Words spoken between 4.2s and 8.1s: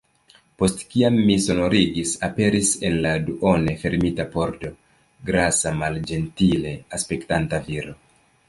pordo grasa malĝentile aspektanta viro.